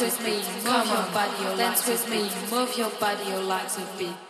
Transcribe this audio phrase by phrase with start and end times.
[0.00, 3.98] With me, move your body, your dance with me, move your body, your legs of
[3.98, 4.29] beat.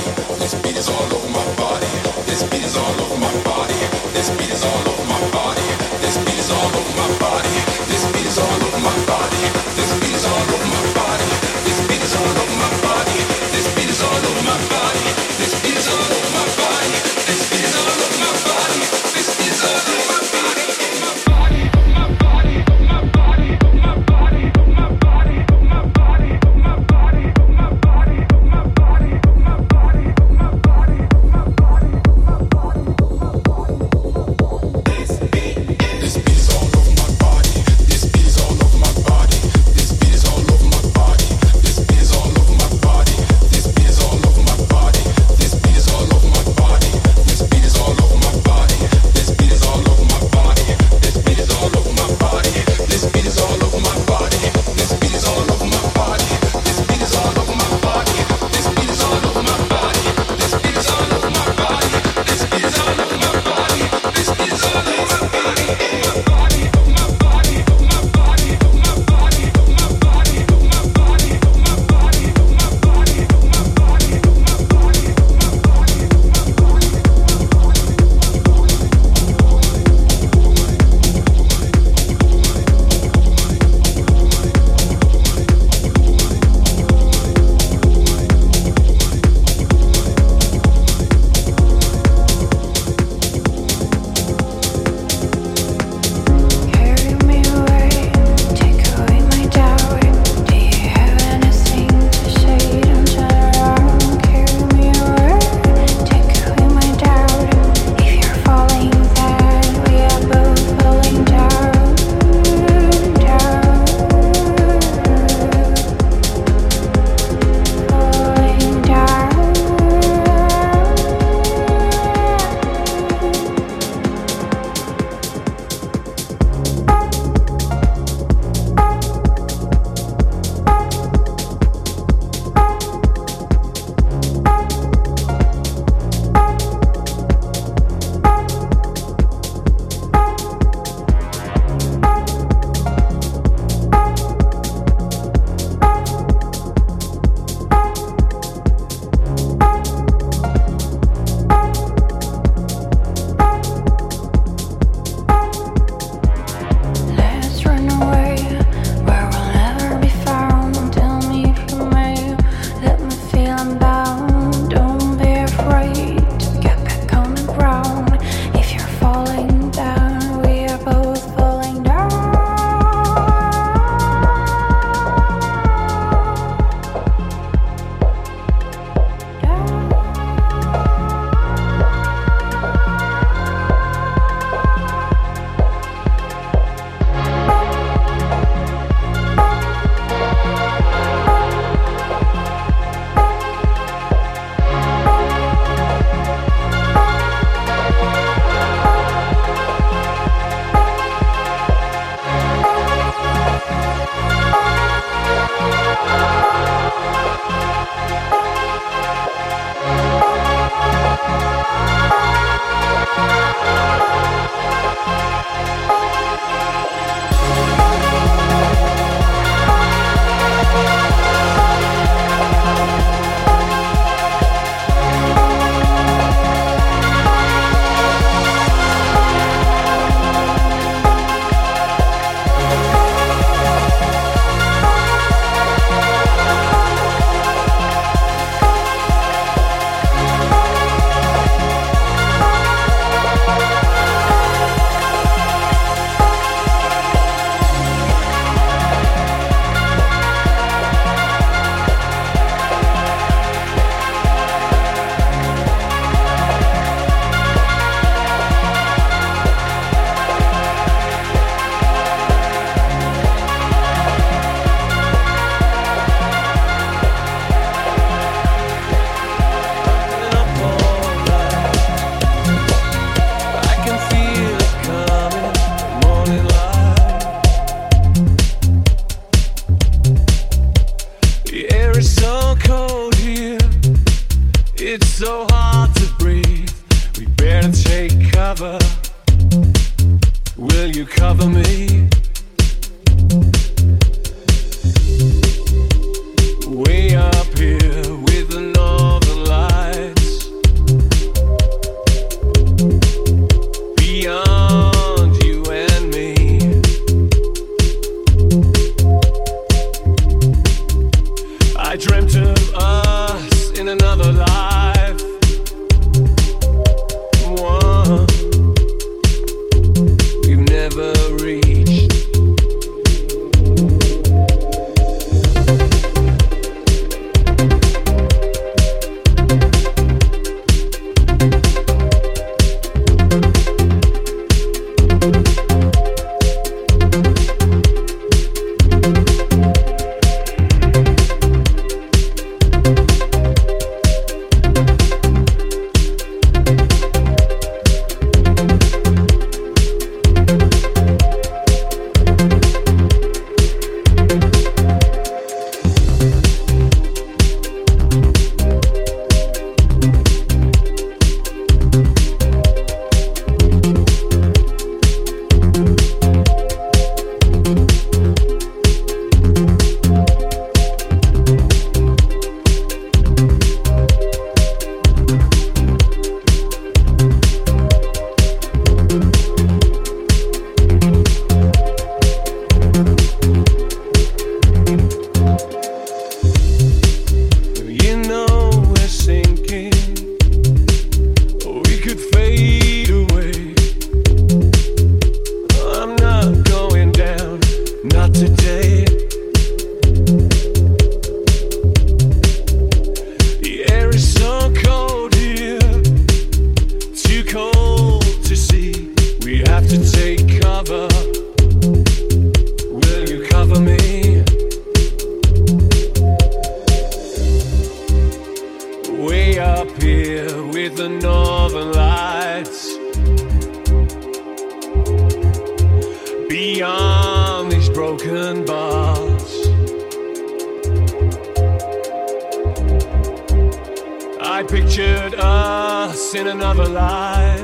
[436.35, 437.61] in another life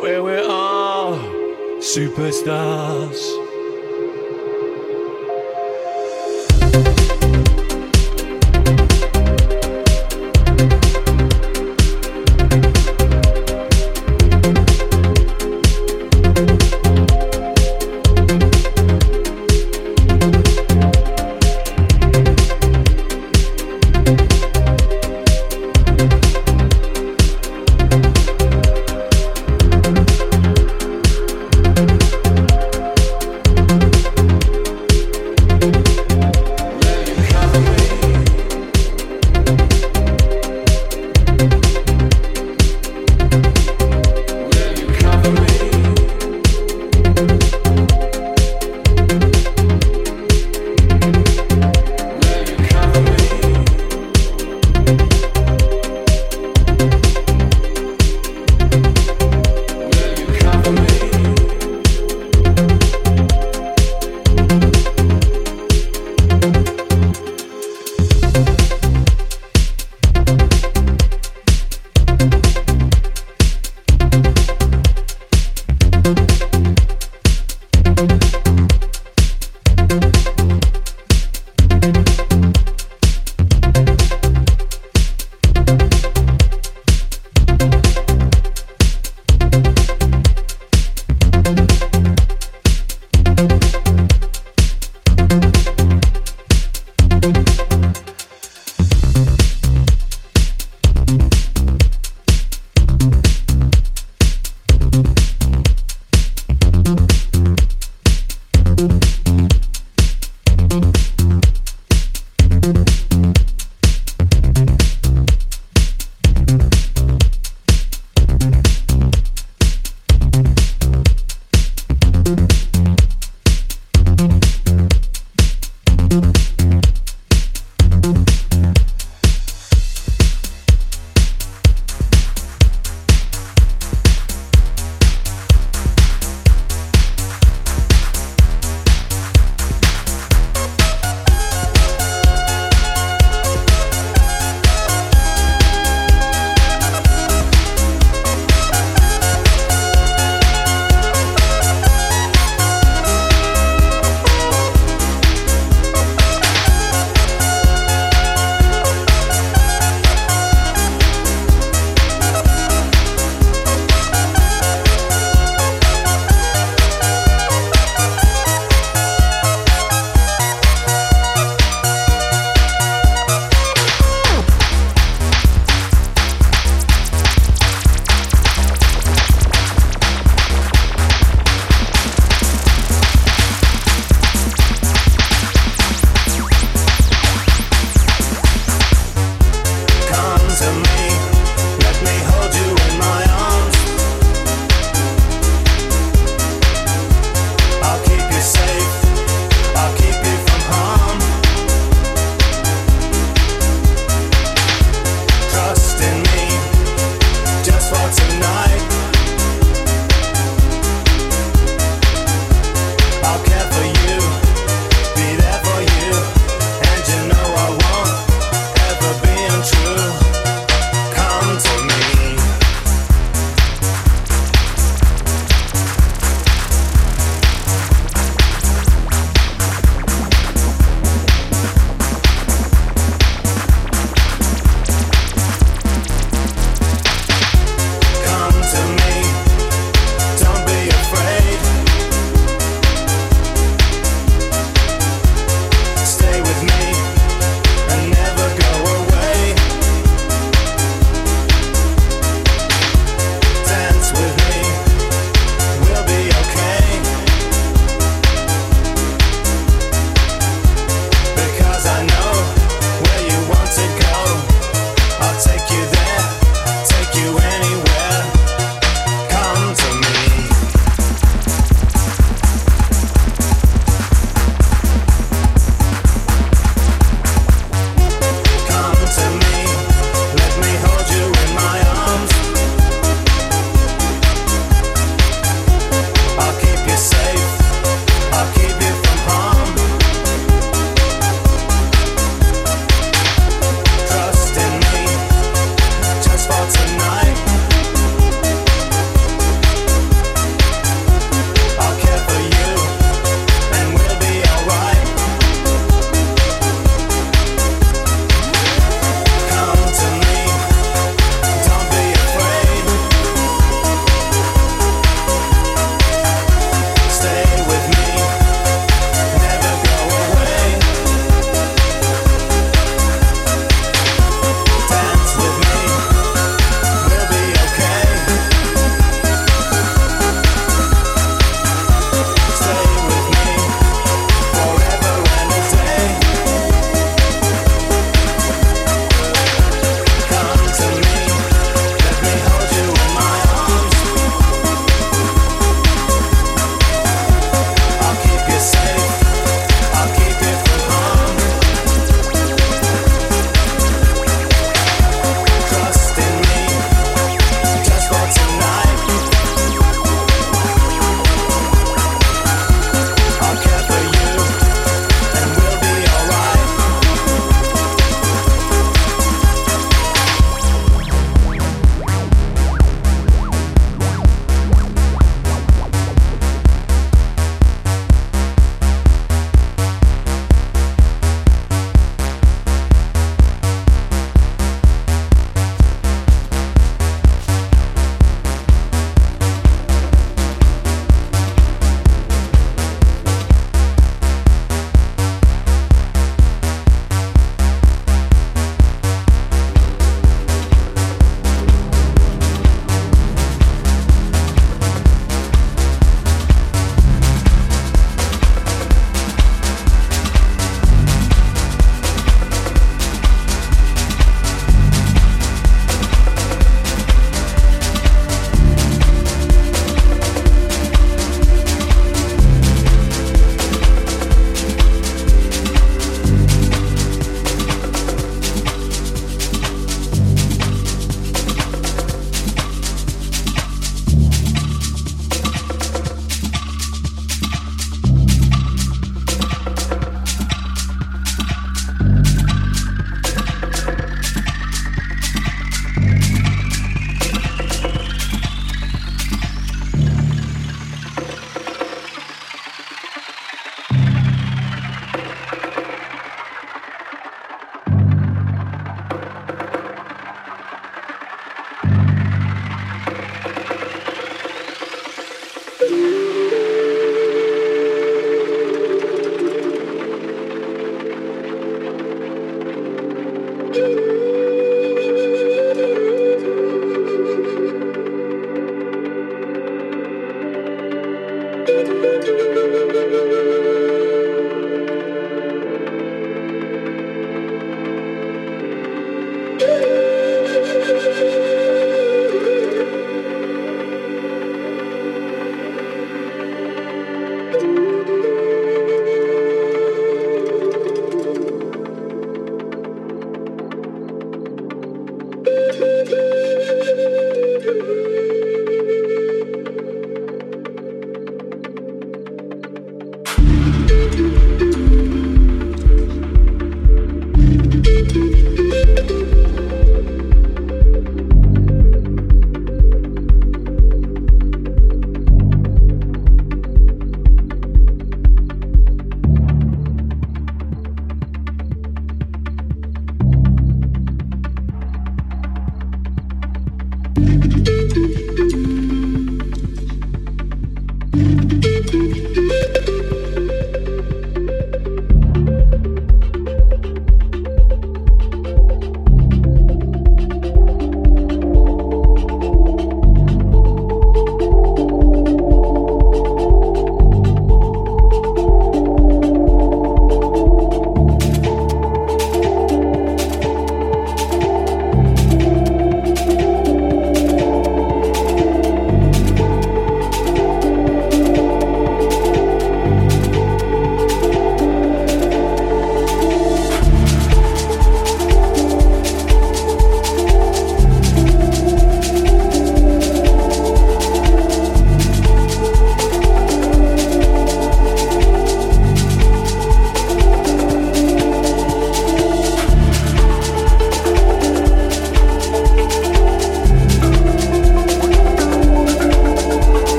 [0.00, 1.16] where we're all
[1.80, 3.33] superstars.